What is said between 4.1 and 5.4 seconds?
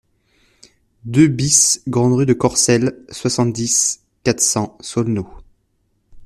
quatre cents, Saulnot